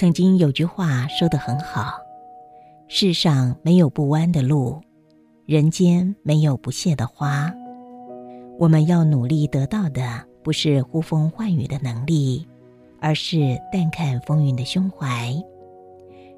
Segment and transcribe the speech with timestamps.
[0.00, 2.00] 曾经有句话说得很好
[2.88, 4.80] ：“世上没有不弯的路，
[5.44, 7.52] 人间没有不谢的花。”
[8.58, 12.48] 我们要努力得到的，不是呼风唤雨的能力，
[12.98, 15.34] 而是淡看风云的胸怀。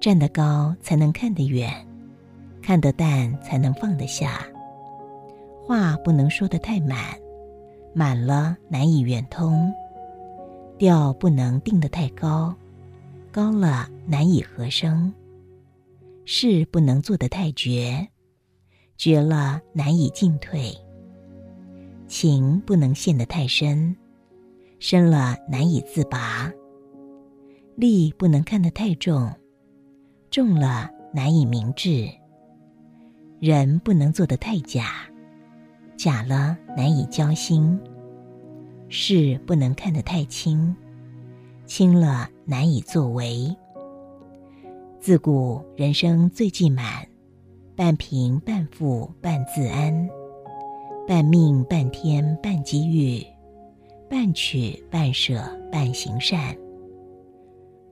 [0.00, 1.70] 站得高，才能看得远；
[2.60, 4.46] 看得淡，才能放得下。
[5.66, 6.98] 话不能说得太满，
[7.94, 9.72] 满了难以圆通；
[10.76, 12.54] 调不能定得太高，
[13.36, 15.12] 高了难以合声；
[16.24, 18.08] 事不能做得太绝，
[18.96, 20.74] 绝了难以进退。
[22.06, 23.94] 情不能陷得太深，
[24.78, 26.50] 深了难以自拔；
[27.74, 29.30] 力不能看得太重，
[30.30, 32.08] 重了难以明智；
[33.38, 35.06] 人不能做得太假，
[35.94, 37.78] 假了难以交心；
[38.88, 40.74] 事不能看得太轻，
[41.66, 43.54] 轻了难以作为。
[45.00, 47.06] 自古人生最忌满，
[47.76, 50.08] 半贫半富半自安。
[51.06, 53.24] 半命半天半机遇，
[54.10, 56.56] 半取半舍半行善，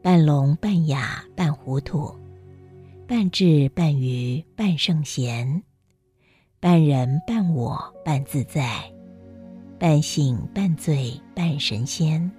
[0.00, 2.10] 半聋半哑半糊涂，
[3.06, 5.62] 半智半愚半圣贤，
[6.58, 8.90] 半人半我半自在，
[9.78, 12.32] 半醒半醉半神仙，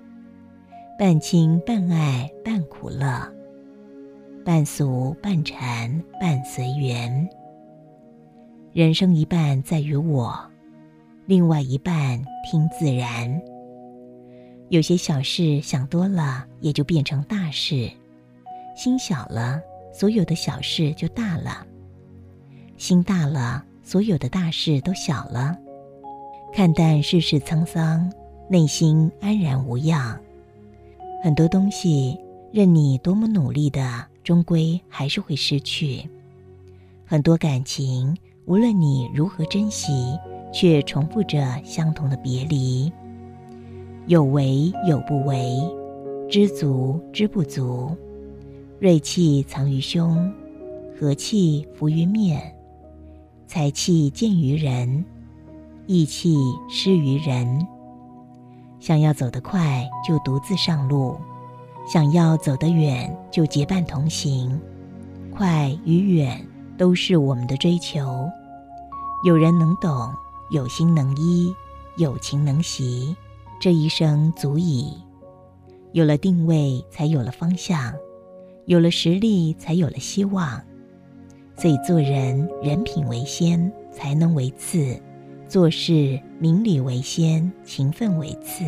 [0.96, 3.28] 半亲半爱半苦乐，
[4.46, 7.28] 半俗半禅半随缘。
[8.74, 10.40] 人生一半在于我。
[11.26, 13.42] 另外一半听自然。
[14.70, 17.90] 有些小事想多了，也就变成大事；
[18.76, 19.60] 心小了，
[19.92, 21.66] 所有的小事就大了；
[22.78, 25.58] 心大了，所有的大事都小了。
[26.54, 28.12] 看淡世事沧桑，
[28.48, 30.20] 内心安然无恙。
[31.24, 32.20] 很多东西，
[32.52, 36.10] 任你多么努力的，终归还是会失去。
[37.06, 38.14] 很多感情，
[38.44, 40.20] 无论你如何珍惜。
[40.56, 42.92] 却重复着相同的别离，
[44.06, 45.58] 有为有不为，
[46.30, 47.90] 知足知不足，
[48.80, 50.32] 锐气藏于胸，
[50.96, 52.40] 和气浮于面，
[53.48, 55.04] 才气见于人，
[55.88, 56.38] 意气
[56.70, 57.66] 失于人。
[58.86, 61.16] 想要走得快，就独自上路；
[61.88, 64.60] 想要走得远，就结伴同行。
[65.34, 66.46] 快与远
[66.78, 68.30] 都是我们的追求，
[69.24, 70.14] 有人能懂。
[70.52, 71.56] 有心能依，
[71.96, 73.16] 有情能习，
[73.58, 74.94] 这一生足矣。
[75.94, 77.94] 有了定位，才有了方向；
[78.66, 80.62] 有了实力，才有了希望。
[81.56, 85.02] 所以做人，人品为先，才能为次；
[85.54, 88.64] 做事，明理为先，勤奋为次。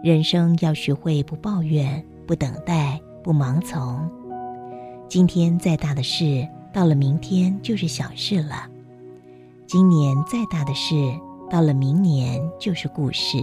[0.00, 4.08] 人生要学会不抱怨，不等待，不盲从。
[5.08, 8.68] 今天再大的事，到了明天就是小事了。
[9.66, 10.94] 今年再大的事，
[11.50, 13.38] 到了明年就是故事。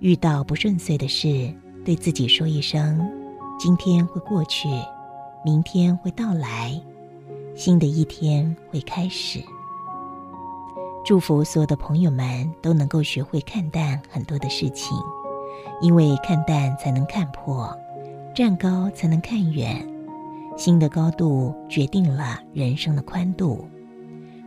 [0.00, 1.54] 遇到不顺遂的事，
[1.84, 3.08] 对自己说一声
[3.56, 4.68] ：“今天会过去，
[5.44, 6.76] 明天会到来，
[7.54, 9.40] 新的一天会开始。”
[11.04, 14.96] 祝福所有的朋友们都能够学会看淡很多的事情，
[15.80, 17.76] 因为看淡才能看破，
[18.32, 19.84] 站高才能看远。
[20.56, 23.66] 心的高度决定了人生的宽度。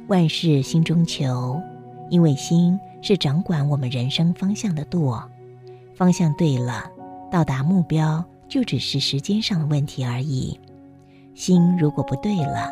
[0.08, 1.60] 万事心中求，
[2.10, 5.22] 因为心是掌管我们人生方向的舵。
[5.94, 6.90] 方向对了，
[7.30, 10.58] 到达目标就只是时间上的问题而已。
[11.34, 12.72] 心如果不对了，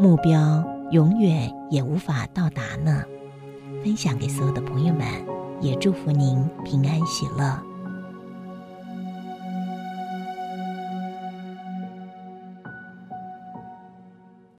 [0.00, 3.02] 目标永远也无法到达呢。
[3.82, 5.04] 分享给所有的朋友们，
[5.60, 7.60] 也祝福您平安喜乐。